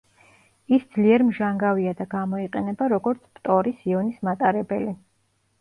ის 0.77 0.85
ძლიერ 0.95 1.23
მჟანგავია 1.27 1.93
და 2.01 2.07
გამოიყენება, 2.15 2.87
როგორც 2.97 3.23
ფტორის 3.37 3.87
იონის 3.93 4.21
მატარებელი. 4.31 4.99